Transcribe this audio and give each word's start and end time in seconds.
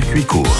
circuit 0.00 0.22
court. 0.22 0.56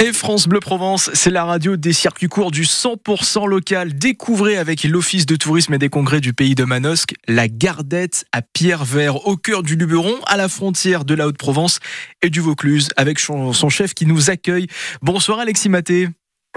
Et 0.00 0.14
France 0.14 0.48
Bleu 0.48 0.60
Provence, 0.60 1.10
c'est 1.12 1.28
la 1.28 1.44
radio 1.44 1.76
des 1.76 1.92
circuits 1.92 2.28
courts 2.28 2.50
du 2.50 2.62
100% 2.62 3.46
local. 3.46 3.92
Découvrez 3.92 4.56
avec 4.56 4.82
l'Office 4.84 5.26
de 5.26 5.36
tourisme 5.36 5.74
et 5.74 5.78
des 5.78 5.90
congrès 5.90 6.20
du 6.22 6.32
pays 6.32 6.54
de 6.54 6.64
Manosque 6.64 7.12
la 7.28 7.48
Gardette 7.48 8.24
à 8.32 8.40
Pierre-Vert, 8.40 9.26
au 9.26 9.36
cœur 9.36 9.62
du 9.62 9.76
Luberon, 9.76 10.14
à 10.26 10.38
la 10.38 10.48
frontière 10.48 11.04
de 11.04 11.14
la 11.14 11.26
Haute-Provence 11.26 11.80
et 12.22 12.30
du 12.30 12.40
Vaucluse, 12.40 12.88
avec 12.96 13.18
son, 13.18 13.52
chef 13.68 13.92
qui 13.92 14.06
nous 14.06 14.30
accueille. 14.30 14.68
Bonsoir 15.02 15.38
Alexis 15.38 15.68
Maté. 15.68 16.08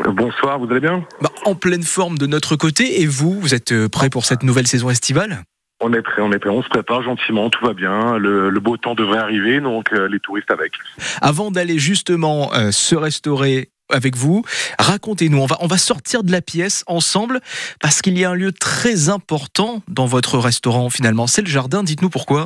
Bonsoir, 0.01 0.57
vous 0.57 0.71
allez 0.71 0.79
bien? 0.79 1.05
Bah, 1.21 1.31
En 1.43 1.55
pleine 1.55 1.83
forme 1.83 2.17
de 2.17 2.27
notre 2.27 2.55
côté. 2.55 3.01
Et 3.01 3.07
vous, 3.07 3.37
vous 3.41 3.53
êtes 3.53 3.87
prêt 3.87 4.09
pour 4.09 4.23
cette 4.23 4.43
nouvelle 4.43 4.67
saison 4.67 4.89
estivale? 4.89 5.43
On 5.79 5.93
est 5.93 6.01
prêt, 6.01 6.21
on 6.21 6.31
est 6.31 6.39
prêt, 6.39 6.49
on 6.49 6.61
se 6.61 6.69
prépare 6.69 7.03
gentiment, 7.03 7.49
tout 7.49 7.65
va 7.65 7.73
bien. 7.73 8.17
Le, 8.17 8.51
beau 8.59 8.77
temps 8.77 8.95
devrait 8.95 9.19
arriver, 9.19 9.61
donc 9.61 9.93
euh, 9.93 10.07
les 10.09 10.19
touristes 10.19 10.51
avec. 10.51 10.73
Avant 11.21 11.51
d'aller 11.51 11.79
justement 11.79 12.53
euh, 12.53 12.71
se 12.71 12.95
restaurer 12.95 13.69
avec 13.91 14.15
vous. 14.15 14.43
Racontez-nous, 14.77 15.39
on 15.39 15.45
va, 15.45 15.57
on 15.61 15.67
va 15.67 15.77
sortir 15.77 16.23
de 16.23 16.31
la 16.31 16.41
pièce 16.41 16.83
ensemble 16.85 17.39
parce 17.81 18.01
qu'il 18.01 18.19
y 18.19 18.25
a 18.25 18.29
un 18.29 18.35
lieu 18.35 18.51
très 18.51 19.09
important 19.09 19.81
dans 19.87 20.05
votre 20.05 20.37
restaurant 20.37 20.89
finalement. 20.89 21.25
C'est 21.25 21.41
le 21.41 21.47
jardin, 21.47 21.81
dites-nous 21.83 22.09
pourquoi. 22.09 22.45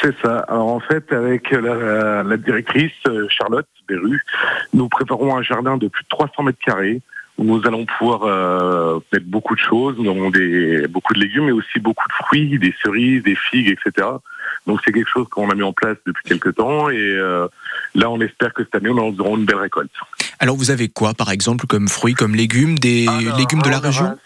C'est 0.00 0.16
ça. 0.20 0.38
Alors 0.48 0.68
en 0.68 0.80
fait, 0.80 1.12
avec 1.12 1.50
la, 1.50 2.22
la 2.22 2.36
directrice 2.36 2.92
euh, 3.06 3.26
Charlotte 3.28 3.68
Berru, 3.86 4.20
nous 4.72 4.88
préparons 4.88 5.36
un 5.36 5.42
jardin 5.42 5.76
de 5.76 5.88
plus 5.88 6.02
de 6.02 6.08
300 6.08 6.42
mètres 6.42 6.58
carrés 6.64 7.02
où 7.38 7.44
nous 7.44 7.66
allons 7.66 7.84
pouvoir 7.84 8.22
euh, 8.24 9.00
mettre 9.12 9.26
beaucoup 9.26 9.54
de 9.54 9.60
choses. 9.60 9.96
Nous 9.98 10.30
des, 10.30 10.86
beaucoup 10.88 11.14
de 11.14 11.20
légumes, 11.20 11.46
mais 11.46 11.52
aussi 11.52 11.78
beaucoup 11.80 12.06
de 12.08 12.24
fruits, 12.24 12.58
des 12.58 12.74
cerises, 12.82 13.22
des 13.22 13.34
figues, 13.34 13.68
etc. 13.68 14.08
Donc 14.66 14.80
c'est 14.84 14.92
quelque 14.92 15.10
chose 15.10 15.28
qu'on 15.28 15.50
a 15.50 15.54
mis 15.54 15.62
en 15.62 15.72
place 15.72 15.96
depuis 16.06 16.22
quelques 16.24 16.54
temps 16.54 16.88
et 16.88 16.96
euh, 16.96 17.46
là 17.94 18.10
on 18.10 18.20
espère 18.20 18.54
que 18.54 18.62
cette 18.64 18.74
année 18.74 18.88
on 18.88 18.96
aura 18.98 19.38
une 19.38 19.44
belle 19.44 19.56
récolte. 19.56 19.90
Alors 20.38 20.56
vous 20.56 20.70
avez 20.70 20.88
quoi 20.88 21.14
par 21.14 21.30
exemple 21.30 21.66
comme 21.66 21.88
fruits, 21.88 22.14
comme 22.14 22.34
légumes, 22.34 22.78
des 22.78 23.06
légumes 23.36 23.62
de 23.62 23.70
la 23.70 23.78
région? 23.78 24.16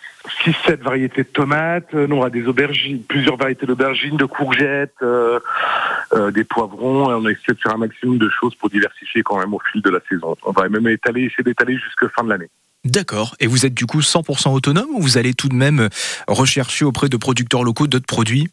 6-7 0.44 0.82
variétés 0.82 1.22
de 1.22 1.28
tomates, 1.28 1.94
euh, 1.94 2.06
on 2.08 2.18
aura 2.18 2.30
des 2.30 2.46
aubergines, 2.46 3.02
plusieurs 3.02 3.36
variétés 3.36 3.66
d'aubergines, 3.66 4.16
de 4.16 4.24
courgettes, 4.24 4.94
euh, 5.02 5.40
euh, 6.12 6.30
des 6.30 6.44
poivrons. 6.44 7.06
On 7.06 7.26
a 7.26 7.30
essayé 7.30 7.54
de 7.54 7.60
faire 7.60 7.74
un 7.74 7.78
maximum 7.78 8.18
de 8.18 8.28
choses 8.28 8.54
pour 8.54 8.70
diversifier 8.70 9.22
quand 9.22 9.38
même 9.38 9.54
au 9.54 9.60
fil 9.72 9.82
de 9.82 9.90
la 9.90 10.00
saison. 10.08 10.36
On 10.44 10.52
va 10.52 10.68
même 10.68 10.86
étaler, 10.88 11.24
essayer 11.24 11.44
d'étaler 11.44 11.76
jusqu'à 11.78 12.08
fin 12.08 12.24
de 12.24 12.30
l'année. 12.30 12.50
D'accord. 12.84 13.34
Et 13.40 13.46
vous 13.46 13.66
êtes 13.66 13.74
du 13.74 13.86
coup 13.86 14.00
100% 14.00 14.52
autonome 14.52 14.88
ou 14.92 15.02
vous 15.02 15.18
allez 15.18 15.34
tout 15.34 15.48
de 15.48 15.54
même 15.54 15.88
rechercher 16.26 16.84
auprès 16.84 17.08
de 17.08 17.16
producteurs 17.16 17.64
locaux 17.64 17.86
d'autres 17.86 18.06
produits? 18.06 18.48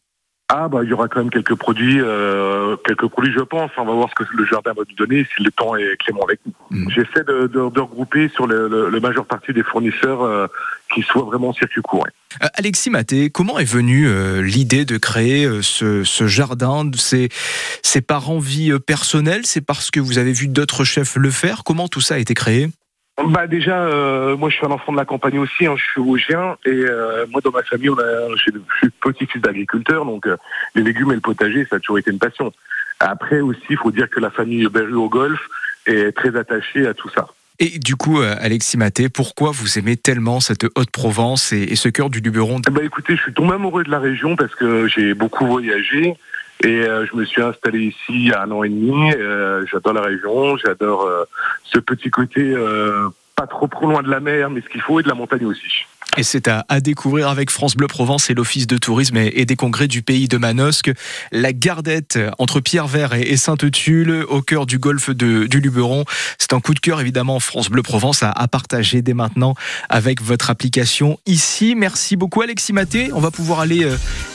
Ah 0.48 0.68
bah 0.68 0.82
il 0.84 0.90
y 0.90 0.94
aura 0.94 1.08
quand 1.08 1.22
même 1.22 1.32
quelques 1.32 1.56
produits, 1.56 2.00
euh, 2.00 2.76
quelques 2.86 3.08
produits 3.08 3.34
je 3.34 3.42
pense. 3.42 3.72
On 3.78 3.86
va 3.86 3.94
voir 3.94 4.10
ce 4.10 4.24
que 4.24 4.30
le 4.32 4.46
jardin 4.46 4.74
va 4.74 4.84
nous 4.88 4.96
donner 4.96 5.26
si 5.36 5.42
le 5.42 5.50
temps 5.50 5.76
est 5.76 5.98
clément 5.98 6.24
avec 6.24 6.40
nous. 6.46 6.54
Mm. 6.70 6.90
J'essaie 6.92 7.24
de, 7.24 7.48
de, 7.48 7.80
regrouper 7.80 8.30
sur 8.30 8.46
le, 8.46 8.68
le, 8.68 9.00
majeure 9.00 9.26
partie 9.26 9.54
des 9.54 9.64
fournisseurs 9.64 10.22
euh, 10.22 10.46
qui 10.94 11.02
soient 11.02 11.24
vraiment 11.24 11.52
circuit 11.52 11.82
court. 11.82 12.06
Euh, 12.44 12.48
Alexis 12.54 12.92
Maté, 12.92 13.32
comment 13.32 13.58
est 13.58 13.66
venue 13.66 14.08
l'idée 14.44 14.86
de 14.86 14.98
créer 14.98 15.50
ce, 15.64 16.04
ce, 16.04 16.28
jardin? 16.28 16.92
C'est 16.94 18.02
par 18.02 18.30
envie 18.30 18.72
personnelle? 18.86 19.48
C'est 19.48 19.66
parce 19.66 19.90
que 19.90 20.00
vous 20.00 20.20
avez 20.20 20.34
vu 20.34 20.48
d'autres 20.48 20.84
chefs 20.84 21.16
le 21.16 21.32
faire? 21.32 21.64
Comment 21.64 21.88
tout 21.88 22.02
ça 22.02 22.16
a 22.16 22.18
été 22.20 22.36
créé? 22.36 22.70
Bah 23.24 23.48
déjà, 23.48 23.84
euh, 23.84 24.36
moi 24.36 24.50
je 24.50 24.58
suis 24.58 24.66
un 24.66 24.72
enfant 24.72 24.92
de 24.92 24.98
la 24.98 25.06
campagne 25.06 25.40
aussi, 25.40 25.66
hein, 25.66 25.76
je 25.78 25.84
suis 25.84 26.02
vosgien 26.02 26.58
et 26.66 26.70
euh, 26.70 27.26
moi 27.32 27.40
dans 27.42 27.52
ma 27.52 27.64
famille, 27.64 27.90
on 27.90 27.98
a, 27.98 28.36
je 28.36 28.52
suis 28.78 28.90
petit-fils 29.02 29.42
d'agriculteur, 29.42 30.06
donc 30.06 30.28
euh, 30.28 30.36
les 30.76 30.84
légumes 30.84 31.12
et 31.12 31.16
le 31.16 31.22
potager, 31.22 31.66
ça 31.70 31.78
a 31.78 31.80
toujours 31.80 31.98
été 31.98 32.12
une 32.12 32.20
passion. 32.20 32.52
Après 33.00 33.40
aussi, 33.40 33.62
il 33.70 33.78
faut 33.78 33.92
dire 33.92 34.10
que 34.10 34.20
la 34.20 34.32
famille 34.32 34.68
Berru 34.68 34.96
au 34.96 35.08
Golfe 35.08 35.48
est 35.86 36.12
très 36.16 36.36
attachée 36.36 36.88
à 36.88 36.94
tout 36.94 37.10
ça. 37.10 37.28
Et 37.60 37.80
du 37.80 37.96
coup, 37.96 38.20
Alexis 38.20 38.78
Maté, 38.78 39.08
pourquoi 39.08 39.52
vous 39.52 39.80
aimez 39.80 39.96
tellement 39.96 40.42
cette 40.42 40.66
Haute-Provence 40.76 41.54
et, 41.54 41.76
ce 41.78 41.88
cœur 41.88 42.10
du 42.10 42.20
Luberon? 42.20 42.60
Bah 42.70 42.82
écoutez, 42.84 43.16
je 43.16 43.22
suis 43.22 43.34
tombé 43.34 43.54
amoureux 43.54 43.86
de 43.86 43.92
la 43.92 44.00
région 44.00 44.36
parce 44.36 44.54
que 44.56 44.88
j'ai 44.90 45.14
beaucoup 45.14 45.46
voyagé. 45.46 46.16
Et 46.64 46.68
euh, 46.68 47.06
je 47.06 47.16
me 47.16 47.26
suis 47.26 47.42
installé 47.42 47.80
ici 47.80 47.98
il 48.10 48.28
y 48.28 48.32
a 48.32 48.42
un 48.42 48.52
an 48.52 48.64
et 48.64 48.70
demi. 48.70 49.12
Euh, 49.14 49.66
j'adore 49.72 49.94
la 49.94 50.02
région, 50.02 50.58
j'adore 50.58 51.04
euh, 51.04 51.26
ce 51.64 51.80
petit 51.80 52.10
côté 52.10 52.56
pas 53.36 53.48
trop 53.48 53.68
trop 53.68 53.88
loin 53.88 54.02
de 54.02 54.10
la 54.10 54.22
mer, 54.22 54.50
mais 54.50 54.62
ce 54.62 54.70
qu'il 54.70 54.80
faut 54.80 55.02
et 55.02 55.04
de 55.04 55.10
la 55.10 55.14
montagne 55.14 55.46
aussi. 55.46 55.86
Et 56.18 56.24
c'est 56.24 56.48
à, 56.48 56.64
découvrir 56.80 57.28
avec 57.28 57.50
France 57.50 57.76
Bleu 57.76 57.88
Provence 57.88 58.30
et 58.30 58.34
l'Office 58.34 58.68
de 58.68 58.78
tourisme 58.78 59.18
et, 59.18 59.44
des 59.44 59.58
congrès 59.58 59.90
du 59.90 60.02
pays 60.02 60.30
de 60.30 60.38
Manosque. 60.38 60.90
La 61.34 61.52
Gardette 61.52 62.18
entre 62.40 62.62
Pierre-Vert 62.62 63.14
et, 63.14 63.36
Sainte-Tulle, 63.36 64.24
au 64.30 64.42
cœur 64.42 64.66
du 64.66 64.80
golfe 64.80 65.10
du 65.10 65.60
Luberon. 65.60 66.06
C'est 66.38 66.54
un 66.54 66.62
coup 66.62 66.74
de 66.74 66.80
cœur, 66.80 67.02
évidemment, 67.02 67.42
France 67.42 67.70
Bleu 67.70 67.82
Provence 67.82 68.24
à, 68.24 68.32
à, 68.32 68.48
partager 68.48 69.02
dès 69.02 69.14
maintenant 69.14 69.56
avec 69.90 70.22
votre 70.22 70.50
application 70.50 71.20
ici. 71.26 71.76
Merci 71.76 72.16
beaucoup, 72.16 72.42
Alexis 72.42 72.72
Maté. 72.72 73.10
On 73.12 73.20
va 73.20 73.32
pouvoir 73.32 73.60
aller 73.60 73.86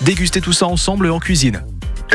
déguster 0.02 0.42
tout 0.42 0.52
ça 0.52 0.66
ensemble 0.66 1.10
en 1.10 1.18
cuisine. 1.18 1.62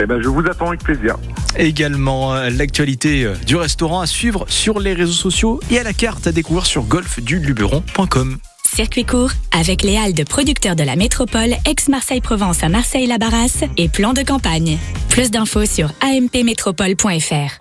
Eh 0.01 0.05
ben, 0.05 0.21
je 0.21 0.27
vous 0.27 0.41
attends 0.45 0.67
avec 0.67 0.83
plaisir. 0.83 1.17
Également 1.57 2.33
euh, 2.33 2.49
l'actualité 2.49 3.23
euh, 3.23 3.33
du 3.45 3.55
restaurant 3.55 4.01
à 4.01 4.07
suivre 4.07 4.45
sur 4.49 4.79
les 4.79 4.93
réseaux 4.93 5.13
sociaux 5.13 5.59
et 5.71 5.79
à 5.79 5.83
la 5.83 5.93
carte 5.93 6.27
à 6.27 6.31
découvrir 6.31 6.65
sur 6.65 6.83
golfduluberon.com. 6.83 8.37
Circuit 8.75 9.05
court 9.05 9.31
avec 9.57 9.83
les 9.83 9.95
halles 9.95 10.13
de 10.13 10.23
producteurs 10.23 10.75
de 10.75 10.83
la 10.83 10.97
métropole 10.97 11.55
ex-Marseille-Provence 11.65 12.61
à 12.61 12.67
Marseille-la-Barrasse 12.67 13.63
et 13.77 13.87
plan 13.87 14.11
de 14.11 14.21
campagne. 14.21 14.77
Plus 15.09 15.31
d'infos 15.31 15.65
sur 15.65 15.91
ampmétropole.fr. 16.03 17.59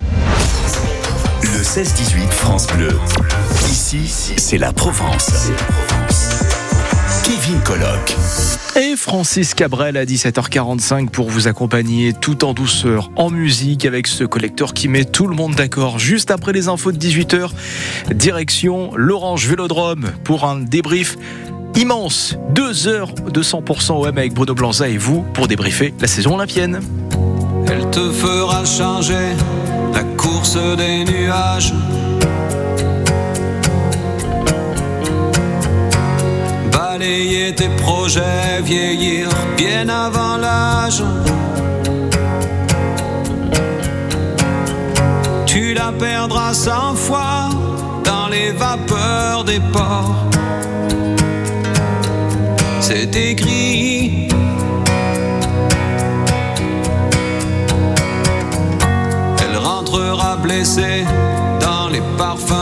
Le 1.42 1.62
16-18 1.62 2.30
France 2.30 2.66
Bleu. 2.66 2.98
Ici, 3.66 4.08
c'est 4.08 4.58
la 4.58 4.72
Provence. 4.72 5.50
Kevin 7.24 7.58
Colloque. 7.60 8.14
Et 8.76 8.96
Francis 8.96 9.54
Cabrel 9.54 9.96
à 9.96 10.04
17h45 10.04 11.08
pour 11.08 11.30
vous 11.30 11.48
accompagner 11.48 12.12
tout 12.12 12.44
en 12.44 12.52
douceur 12.52 13.10
en 13.16 13.30
musique 13.30 13.86
avec 13.86 14.08
ce 14.08 14.24
collecteur 14.24 14.74
qui 14.74 14.88
met 14.88 15.06
tout 15.06 15.26
le 15.26 15.34
monde 15.34 15.54
d'accord. 15.54 15.98
Juste 15.98 16.30
après 16.30 16.52
les 16.52 16.68
infos 16.68 16.92
de 16.92 16.98
18h, 16.98 17.48
direction 18.14 18.92
l'Orange 18.94 19.48
Vélodrome 19.48 20.12
pour 20.22 20.44
un 20.44 20.60
débrief 20.60 21.16
immense. 21.76 22.36
Deux 22.50 22.88
heures 22.88 23.14
de 23.14 23.42
100% 23.42 23.92
OM 23.92 24.06
avec 24.06 24.34
Bruno 24.34 24.54
Blanza 24.54 24.86
et 24.88 24.98
vous 24.98 25.22
pour 25.32 25.48
débriefer 25.48 25.94
la 26.00 26.06
saison 26.06 26.34
olympienne. 26.34 26.80
Elle 27.68 27.88
te 27.90 28.12
fera 28.12 28.66
changer 28.66 29.32
la 29.94 30.02
course 30.18 30.58
des 30.76 31.04
nuages 31.04 31.72
balayer 37.04 37.54
tes 37.54 37.68
projets, 37.68 38.62
vieillir 38.62 39.28
bien 39.56 39.88
avant 39.88 40.36
l'âge. 40.38 41.02
Tu 45.46 45.74
la 45.74 45.92
perdras 45.92 46.54
cent 46.54 46.94
fois 46.94 47.50
dans 48.04 48.28
les 48.28 48.52
vapeurs 48.52 49.44
des 49.44 49.60
ports. 49.72 50.14
C'est 52.80 53.14
écrit. 53.14 54.28
Elle 59.42 59.56
rentrera 59.58 60.36
blessée 60.36 61.04
dans 61.60 61.88
les 61.88 62.02
parfums 62.16 62.53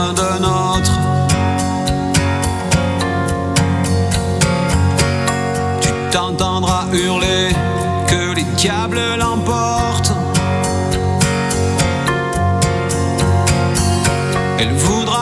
Elle 14.63 14.71
voudra 14.75 15.12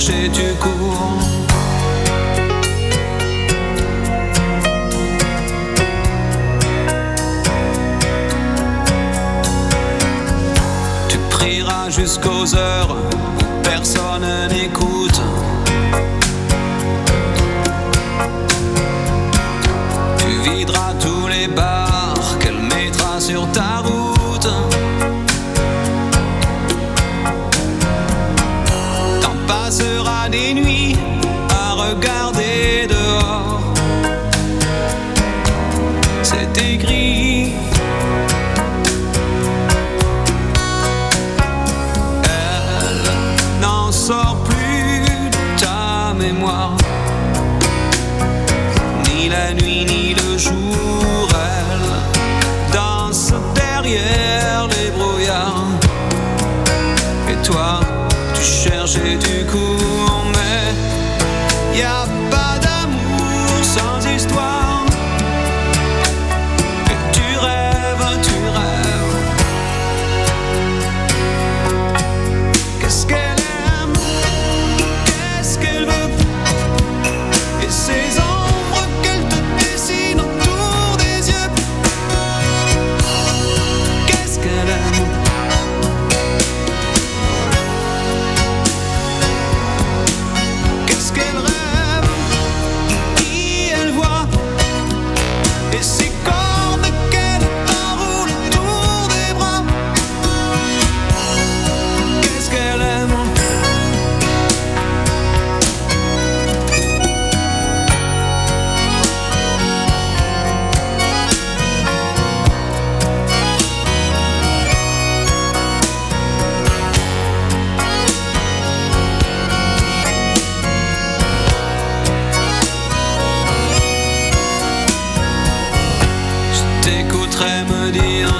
et 0.00 0.30
tu 0.30 0.54
cours. 0.54 1.18
Tu 11.08 11.18
prieras 11.30 11.90
jusqu'aux 11.90 12.54
heures 12.56 12.96
où 13.38 13.62
personne 13.62 14.26
n'écoute. 14.50 15.20
T'en 29.72 29.78
passeras 29.78 30.28
des 30.28 30.52
nuits 30.52 30.94
à 31.48 31.72
regarder 31.72 32.41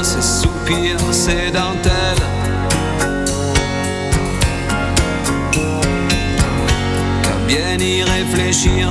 ces 0.02 0.22
soupirs, 0.22 0.98
ces 1.10 1.50
dentelles. 1.50 2.26
Qu'à 7.22 7.36
bien 7.46 7.78
y 7.78 8.02
réfléchir, 8.02 8.90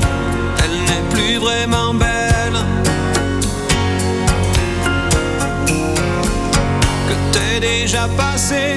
elle 0.64 0.78
n'est 0.90 1.10
plus 1.10 1.38
vraiment 1.38 1.94
belle. 1.94 2.60
Que 7.08 7.16
t'es 7.34 7.60
déjà 7.60 8.08
passé 8.18 8.76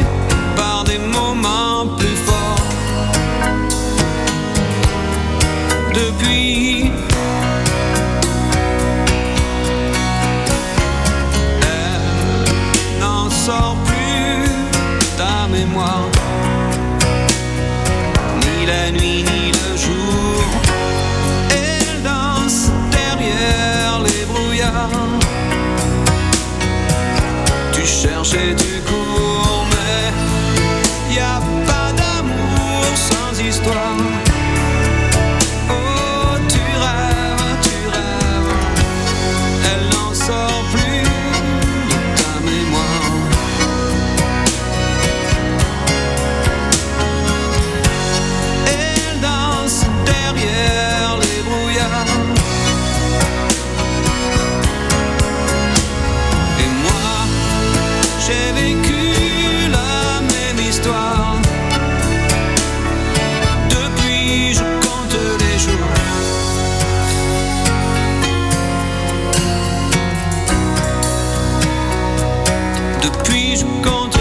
Depuis, 73.35 73.57
je 73.57 74.14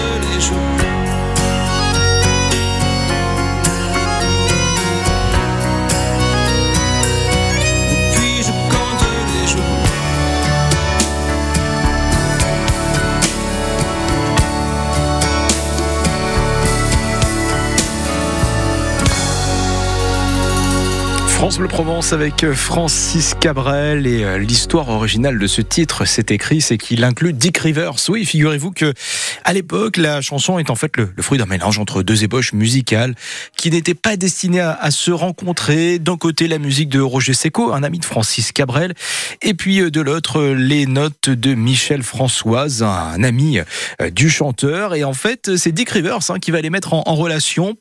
France 21.54 21.60
Bleu 21.60 21.68
Provence 21.68 22.14
avec 22.14 22.44
euh, 22.44 22.56
Francis 22.56 23.36
Cabrel 23.40 24.08
et 24.08 24.24
euh, 24.24 24.40
l'histoire 24.40 24.90
originale 24.90 25.38
de 25.38 25.46
ce 25.46 25.62
titre, 25.62 26.06
c'est 26.06 26.32
écrit, 26.32 26.62
c'est 26.62 26.80
qu'il 26.80 27.04
inclut 27.04 27.32
Dick 27.32 27.60
Rivers. 27.60 27.94
Oui, 28.10 28.26
figurez-vous 28.26 28.72
que 28.72 28.92
à 29.44 29.54
l'époque, 29.54 29.98
la 29.98 30.22
chanson 30.22 30.58
est 30.58 30.72
en 30.72 30.76
fait 30.76 30.98
le, 30.98 31.14
fruit 31.20 31.38
d'un 31.38 31.46
mélange 31.46 31.78
entre 31.78 32.02
deux 32.02 32.24
ébauches 32.24 32.54
musicales 32.54 33.14
qui 33.56 33.70
n'étaient 33.70 33.94
pas 33.94 34.18
destinées 34.18 34.62
à, 34.62 34.90
se 34.90 35.12
rencontrer. 35.12 36.00
D'un 36.00 36.18
côté, 36.18 36.48
la 36.48 36.58
musique 36.58 36.90
de 36.90 37.00
Roger 37.00 37.34
Seco, 37.34 37.72
un 37.72 37.84
ami 37.84 38.00
de 38.00 38.06
Francis 38.06 38.52
Cabrel, 38.52 38.96
et 39.44 39.54
puis 39.54 39.80
euh, 39.80 39.92
de 39.92 40.02
l'autre, 40.02 40.42
les 40.42 40.88
notes 40.88 41.30
de 41.30 41.54
Michel 41.54 42.02
Françoise, 42.02 42.82
un 42.82 43.22
ami 43.22 43.60
du 44.12 44.32
chanteur. 44.32 44.96
Et 44.96 45.04
en 45.04 45.14
fait, 45.14 45.56
c'est 45.58 45.72
Dick 45.72 45.92
Rivers 45.92 46.32
hein, 46.32 46.40
qui 46.40 46.50
va 46.50 46.62
les 46.62 46.72
mettre 46.72 46.96
en, 46.96 47.04
relation, 47.14 47.76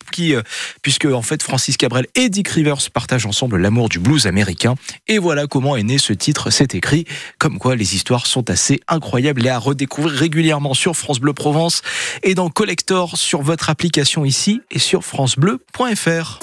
puisque 0.83 1.07
en 1.07 1.23
fait 1.23 1.43
Francis 1.43 1.79
Cabrel 1.79 2.07
et 2.17 2.29
Dick 2.29 2.49
Rivers 2.49 2.91
partagent 2.93 3.25
ensemble 3.25 3.62
l'amour 3.63 3.89
du 3.89 3.99
blues 3.99 4.27
américain. 4.27 4.75
Et 5.09 5.19
voilà 5.19 5.47
comment 5.47 5.77
est 5.77 5.83
né 5.83 5.99
ce 5.99 6.13
titre. 6.13 6.51
C'est 6.51 6.75
écrit. 6.75 7.07
Comme 7.39 7.59
quoi, 7.59 7.77
les 7.77 7.95
histoires 7.95 8.27
sont 8.27 8.51
assez 8.51 8.81
incroyables 8.89 9.47
et 9.47 9.51
à 9.51 9.59
redécouvrir 9.59 10.13
régulièrement 10.13 10.75
sur 10.75 10.97
France 10.97 11.21
Bleu 11.21 11.33
Provence 11.33 11.83
et 12.23 12.35
dans 12.35 12.51
Collector 12.51 13.17
sur 13.17 13.43
votre 13.43 13.71
application 13.71 14.25
ici 14.25 14.61
et 14.71 14.79
sur 14.79 15.05
francebleu.fr. 15.05 16.41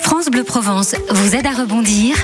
France 0.00 0.26
Bleu 0.26 0.44
Provence 0.44 0.94
vous 1.10 1.34
aide 1.34 1.46
à 1.46 1.52
rebondir 1.52 2.16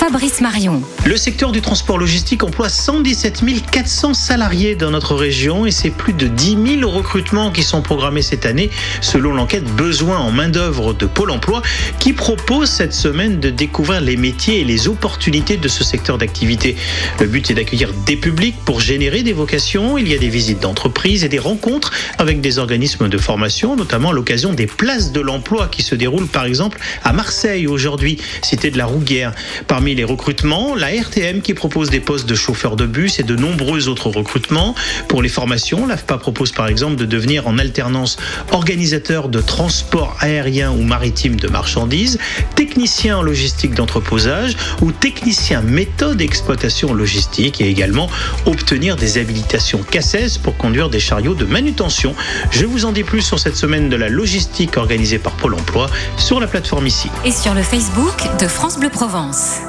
Fabrice 0.00 0.40
Marion. 0.40 0.80
Le 1.04 1.18
secteur 1.18 1.52
du 1.52 1.60
transport 1.60 1.98
logistique 1.98 2.42
emploie 2.42 2.70
117 2.70 3.42
400 3.70 4.14
salariés 4.14 4.74
dans 4.74 4.90
notre 4.90 5.14
région 5.14 5.66
et 5.66 5.70
c'est 5.70 5.90
plus 5.90 6.14
de 6.14 6.26
10 6.26 6.78
000 6.78 6.90
recrutements 6.90 7.50
qui 7.50 7.62
sont 7.62 7.82
programmés 7.82 8.22
cette 8.22 8.46
année 8.46 8.70
selon 9.02 9.34
l'enquête 9.34 9.64
Besoin 9.76 10.16
en 10.16 10.30
main-d'œuvre 10.30 10.94
de 10.94 11.04
Pôle 11.04 11.30
emploi 11.30 11.60
qui 11.98 12.14
propose 12.14 12.70
cette 12.70 12.94
semaine 12.94 13.40
de 13.40 13.50
découvrir 13.50 14.00
les 14.00 14.16
métiers 14.16 14.60
et 14.60 14.64
les 14.64 14.88
opportunités 14.88 15.58
de 15.58 15.68
ce 15.68 15.84
secteur 15.84 16.16
d'activité. 16.16 16.76
Le 17.20 17.26
but 17.26 17.50
est 17.50 17.54
d'accueillir 17.54 17.92
des 18.06 18.16
publics 18.16 18.56
pour 18.64 18.80
générer 18.80 19.22
des 19.22 19.34
vocations. 19.34 19.98
Il 19.98 20.08
y 20.08 20.14
a 20.14 20.18
des 20.18 20.30
visites 20.30 20.60
d'entreprise 20.60 21.24
et 21.24 21.28
des 21.28 21.38
rencontres 21.38 21.92
avec 22.16 22.40
des 22.40 22.58
organismes 22.58 23.10
de 23.10 23.18
formation, 23.18 23.76
notamment 23.76 24.10
à 24.10 24.14
l'occasion 24.14 24.54
des 24.54 24.66
places 24.66 25.12
de 25.12 25.20
l'emploi 25.20 25.68
qui 25.68 25.82
se 25.82 25.94
déroulent 25.94 26.26
par 26.26 26.46
exemple 26.46 26.78
à 27.04 27.12
Marseille 27.12 27.66
aujourd'hui, 27.66 28.16
cité 28.40 28.70
de 28.70 28.78
la 28.78 28.86
Rouguière. 28.86 29.34
Parmi 29.66 29.89
les 29.94 30.04
recrutements, 30.04 30.74
la 30.74 30.88
RTM 30.94 31.40
qui 31.40 31.54
propose 31.54 31.90
des 31.90 32.00
postes 32.00 32.28
de 32.28 32.34
chauffeur 32.34 32.76
de 32.76 32.86
bus 32.86 33.18
et 33.18 33.22
de 33.22 33.36
nombreux 33.36 33.88
autres 33.88 34.10
recrutements. 34.10 34.74
Pour 35.08 35.22
les 35.22 35.28
formations, 35.28 35.86
l'AFPA 35.86 36.18
propose 36.18 36.52
par 36.52 36.68
exemple 36.68 36.96
de 36.96 37.04
devenir 37.04 37.46
en 37.46 37.58
alternance 37.58 38.16
organisateur 38.52 39.28
de 39.28 39.40
transport 39.40 40.16
aérien 40.20 40.70
ou 40.70 40.82
maritime 40.82 41.36
de 41.36 41.48
marchandises, 41.48 42.18
technicien 42.56 43.18
en 43.18 43.22
logistique 43.22 43.74
d'entreposage 43.74 44.56
ou 44.80 44.92
technicien 44.92 45.62
méthode 45.62 46.16
d'exploitation 46.16 46.94
logistique 46.94 47.60
et 47.60 47.68
également 47.68 48.08
obtenir 48.46 48.96
des 48.96 49.18
habilitations 49.18 49.82
CACES 49.82 50.38
pour 50.42 50.56
conduire 50.56 50.90
des 50.90 51.00
chariots 51.00 51.34
de 51.34 51.44
manutention. 51.44 52.14
Je 52.50 52.66
vous 52.66 52.84
en 52.84 52.92
dis 52.92 53.04
plus 53.04 53.22
sur 53.22 53.38
cette 53.38 53.56
semaine 53.56 53.88
de 53.88 53.96
la 53.96 54.08
logistique 54.08 54.76
organisée 54.76 55.18
par 55.18 55.32
Pôle 55.32 55.54
emploi 55.54 55.88
sur 56.16 56.40
la 56.40 56.46
plateforme 56.46 56.86
ici. 56.86 57.08
Et 57.24 57.32
sur 57.32 57.54
le 57.54 57.62
Facebook 57.62 58.22
de 58.40 58.46
France 58.46 58.78
Bleu 58.78 58.90
Provence. 58.90 59.60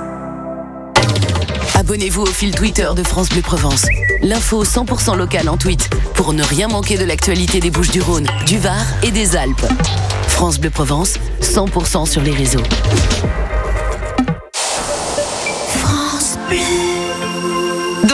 Abonnez-vous 1.92 2.22
au 2.22 2.26
fil 2.26 2.56
Twitter 2.56 2.88
de 2.96 3.04
France 3.04 3.28
Bleu 3.28 3.42
Provence. 3.42 3.86
L'info 4.22 4.64
100% 4.64 5.18
locale 5.18 5.50
en 5.50 5.58
tweet 5.58 5.90
pour 6.14 6.32
ne 6.32 6.42
rien 6.42 6.70
manquer 6.70 6.98
de 6.98 7.04
l'actualité 7.04 7.60
des 7.60 7.70
Bouches 7.70 7.92
du 7.92 8.02
Rhône, 8.02 8.28
du 8.46 8.58
Var 8.60 8.86
et 9.04 9.12
des 9.12 9.36
Alpes. 9.36 9.66
France 10.30 10.58
Bleu 10.58 10.70
Provence, 10.70 11.20
100% 11.42 12.06
sur 12.06 12.22
les 12.22 12.32
réseaux. 12.32 12.64
France 14.54 16.38
Bleu. 16.48 17.01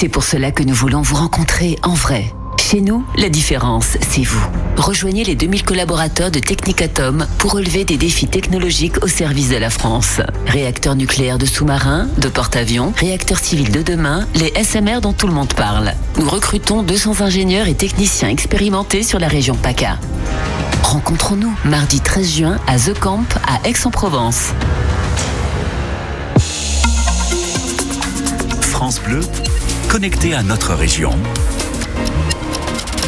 C'est 0.00 0.08
pour 0.08 0.22
cela 0.22 0.52
que 0.52 0.62
nous 0.62 0.74
voulons 0.74 1.02
vous 1.02 1.16
rencontrer 1.16 1.76
en 1.82 1.92
vrai. 1.92 2.32
Chez 2.56 2.80
nous, 2.80 3.04
la 3.16 3.28
différence, 3.28 3.96
c'est 4.08 4.22
vous. 4.22 4.46
Rejoignez 4.76 5.24
les 5.24 5.34
2000 5.34 5.64
collaborateurs 5.64 6.30
de 6.30 6.38
Technicatom 6.38 7.26
pour 7.38 7.54
relever 7.54 7.84
des 7.84 7.96
défis 7.96 8.28
technologiques 8.28 9.02
au 9.02 9.08
service 9.08 9.48
de 9.48 9.56
la 9.56 9.70
France. 9.70 10.20
Réacteurs 10.46 10.94
nucléaires 10.94 11.38
de 11.38 11.46
sous-marins, 11.46 12.06
de 12.18 12.28
porte-avions, 12.28 12.92
réacteurs 12.96 13.40
civils 13.40 13.72
de 13.72 13.82
demain, 13.82 14.28
les 14.36 14.52
SMR 14.62 15.00
dont 15.00 15.12
tout 15.12 15.26
le 15.26 15.32
monde 15.32 15.52
parle. 15.52 15.92
Nous 16.16 16.28
recrutons 16.28 16.84
200 16.84 17.20
ingénieurs 17.22 17.66
et 17.66 17.74
techniciens 17.74 18.28
expérimentés 18.28 19.02
sur 19.02 19.18
la 19.18 19.26
région 19.26 19.56
PACA. 19.56 19.98
Rencontrons-nous 20.84 21.56
mardi 21.64 22.00
13 22.00 22.36
juin 22.36 22.58
à 22.68 22.78
The 22.78 22.96
Camp 22.96 23.26
à 23.48 23.68
Aix-en-Provence. 23.68 24.52
France 28.60 29.00
Bleu, 29.00 29.22
connecté 29.88 30.34
à 30.34 30.42
notre 30.42 30.74
région. 30.74 31.10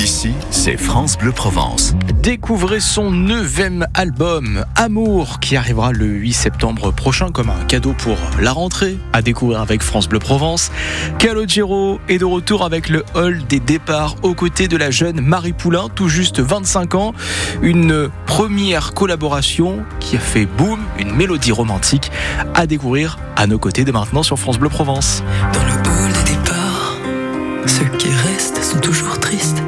Ici, 0.01 0.33
c'est 0.51 0.79
France 0.79 1.19
Bleu 1.19 1.31
Provence. 1.31 1.95
Découvrez 2.23 2.81
son 2.81 3.11
neuvième 3.11 3.87
album, 3.93 4.65
Amour, 4.77 5.41
qui 5.41 5.57
arrivera 5.57 5.93
le 5.93 6.07
8 6.07 6.33
septembre 6.33 6.91
prochain 6.91 7.31
comme 7.31 7.51
un 7.51 7.65
cadeau 7.67 7.93
pour 7.93 8.17
la 8.41 8.53
rentrée, 8.53 8.97
à 9.13 9.21
découvrir 9.21 9.61
avec 9.61 9.83
France 9.83 10.09
Bleu 10.09 10.21
Provence. 10.21 10.73
Calogero 11.19 12.01
est 12.09 12.17
de 12.17 12.25
retour 12.25 12.65
avec 12.65 12.89
le 12.89 13.05
hall 13.15 13.47
des 13.47 13.61
départs 13.61 14.17
aux 14.23 14.35
côtés 14.35 14.67
de 14.67 14.79
la 14.79 14.91
jeune 14.91 15.21
Marie 15.21 15.53
Poulain, 15.53 15.89
tout 15.95 16.09
juste 16.09 16.41
25 16.41 16.95
ans. 16.95 17.13
Une 17.61 18.09
première 18.25 18.95
collaboration 18.95 19.85
qui 20.01 20.17
a 20.17 20.21
fait 20.21 20.47
boom, 20.47 20.81
une 20.99 21.15
mélodie 21.15 21.53
romantique 21.53 22.11
à 22.55 22.67
découvrir 22.67 23.19
à 23.37 23.47
nos 23.47 23.59
côtés 23.59 23.85
dès 23.85 23.93
maintenant 23.93 24.23
sur 24.23 24.39
France 24.39 24.59
Bleu 24.59 24.71
Provence. 24.71 25.23
Dans 25.53 25.65
le 25.65 25.90
ceux 27.71 27.97
qui 27.99 28.11
restent 28.11 28.63
sont 28.63 28.81
toujours 28.81 29.19
tristes. 29.21 29.63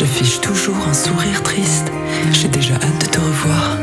J'affiche 0.00 0.40
toujours 0.40 0.88
un 0.88 0.94
sourire 0.94 1.42
triste. 1.42 1.92
J'ai 2.32 2.48
déjà 2.48 2.74
hâte 2.76 3.02
de 3.02 3.06
te 3.06 3.20
revoir. 3.20 3.76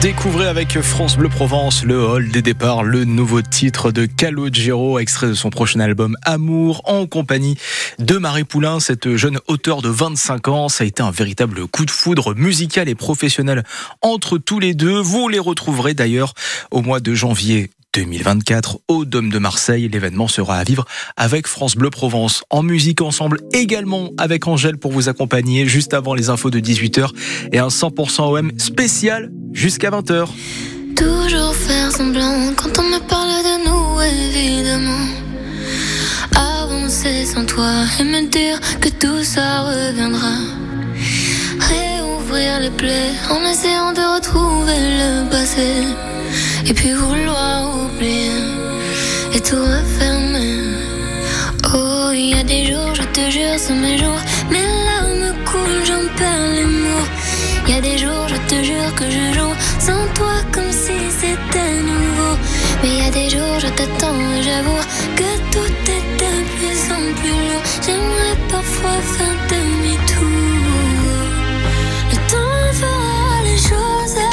Découvrez 0.00 0.46
avec 0.46 0.80
France 0.80 1.16
Bleu 1.16 1.28
Provence 1.28 1.82
le 1.82 2.00
hall 2.00 2.30
des 2.30 2.40
départs, 2.40 2.84
le 2.84 3.04
nouveau 3.04 3.42
titre 3.42 3.90
de 3.90 4.06
Calogero, 4.06 5.00
extrait 5.00 5.26
de 5.26 5.34
son 5.34 5.50
prochain 5.50 5.80
album 5.80 6.16
Amour, 6.22 6.82
en 6.84 7.06
compagnie 7.06 7.58
de 7.98 8.16
Marie 8.16 8.44
Poulain, 8.44 8.78
cette 8.78 9.16
jeune 9.16 9.40
auteure 9.48 9.82
de 9.82 9.88
25 9.88 10.46
ans. 10.46 10.68
Ça 10.68 10.84
a 10.84 10.86
été 10.86 11.02
un 11.02 11.10
véritable 11.10 11.66
coup 11.66 11.84
de 11.84 11.90
foudre 11.90 12.36
musical 12.36 12.88
et 12.88 12.94
professionnel 12.94 13.64
entre 14.00 14.38
tous 14.38 14.60
les 14.60 14.74
deux. 14.74 15.00
Vous 15.00 15.26
les 15.26 15.40
retrouverez 15.40 15.94
d'ailleurs 15.94 16.34
au 16.70 16.80
mois 16.80 17.00
de 17.00 17.12
janvier 17.12 17.68
2024 17.94 18.78
au 18.88 19.04
Dôme 19.04 19.30
de 19.30 19.38
Marseille. 19.38 19.88
L'événement 19.88 20.28
sera 20.28 20.58
à 20.58 20.64
vivre 20.64 20.84
avec 21.16 21.46
France 21.46 21.76
Bleu 21.76 21.90
Provence. 21.90 22.44
En 22.50 22.62
musique 22.62 23.00
ensemble 23.00 23.40
également 23.52 24.10
avec 24.18 24.46
Angèle 24.46 24.78
pour 24.78 24.92
vous 24.92 25.08
accompagner 25.08 25.66
juste 25.66 25.94
avant 25.94 26.14
les 26.14 26.28
infos 26.30 26.50
de 26.50 26.60
18h 26.60 27.10
et 27.52 27.58
un 27.58 27.68
100% 27.68 28.38
OM 28.38 28.52
spécial 28.58 29.30
jusqu'à 29.52 29.90
20h. 29.90 30.28
Toujours 30.96 31.54
faire 31.54 31.92
semblant 31.92 32.52
quand 32.56 32.78
on 32.78 32.84
me 32.84 32.98
parle 33.08 33.28
de 33.28 33.68
nous, 33.68 34.00
évidemment. 34.02 35.06
Avancer 36.34 37.24
sans 37.24 37.46
toi 37.46 37.70
et 38.00 38.04
me 38.04 38.28
dire 38.28 38.60
que 38.80 38.88
tout 38.88 39.22
ça 39.22 39.62
reviendra. 39.62 40.34
Réouvrir 41.60 42.60
les 42.60 42.70
plaies 42.70 43.12
en 43.30 43.44
essayant 43.48 43.92
de 43.92 44.16
retrouver 44.16 44.78
le 44.98 45.30
passé 45.30 46.17
et 46.66 46.74
puis 46.74 46.92
vouloir 46.92 47.70
oublier 47.84 48.30
et 49.34 49.40
tout 49.40 49.56
refermer. 49.56 50.62
Oh, 51.74 52.10
il 52.12 52.30
y 52.30 52.34
a 52.34 52.42
des 52.42 52.66
jours, 52.66 52.94
je 52.94 53.02
te 53.02 53.30
jure, 53.30 53.58
sont 53.58 53.74
mes 53.74 53.98
jours, 53.98 54.20
mes 54.50 54.66
larmes 54.86 55.34
coulent, 55.44 55.84
j'en 55.84 56.04
perds 56.16 56.52
les 56.54 56.64
mots. 56.64 57.08
Il 57.66 57.74
y 57.74 57.78
a 57.78 57.80
des 57.80 57.98
jours, 57.98 58.26
je 58.28 58.36
te 58.50 58.62
jure 58.62 58.94
que 58.94 59.04
je 59.04 59.38
joue 59.38 59.54
sans 59.78 60.04
toi 60.14 60.36
comme 60.52 60.72
si 60.72 60.96
c'était 61.20 61.74
nouveau. 61.82 62.34
Mais 62.82 62.88
il 62.88 63.04
y 63.04 63.06
a 63.06 63.10
des 63.10 63.28
jours, 63.28 63.58
je 63.58 63.68
t'attends 63.68 64.20
et 64.36 64.42
j'avoue 64.42 64.82
que 65.16 65.30
tout 65.52 65.72
est 65.96 66.06
de 66.22 66.32
plus 66.56 66.80
en 66.96 67.04
plus 67.18 67.38
lourd. 67.48 67.62
J'aimerais 67.84 68.36
parfois 68.50 68.98
faire 69.16 69.36
demi-tour. 69.50 70.28
Le 72.10 72.16
temps 72.30 72.72
fera 72.80 73.42
les 73.44 73.58
choses. 73.58 74.27